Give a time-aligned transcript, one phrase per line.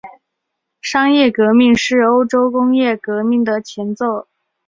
[0.81, 4.27] 商业革命是欧洲工业革命的前奏。